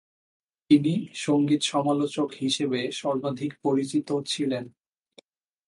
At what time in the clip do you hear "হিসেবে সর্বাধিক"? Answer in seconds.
2.41-3.51